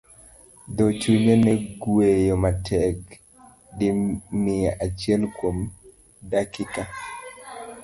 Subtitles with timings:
[0.75, 2.99] Dho chunye ne gweyo matek
[3.77, 3.87] di
[4.43, 5.57] mia achiel kuom
[6.29, 6.83] dakika.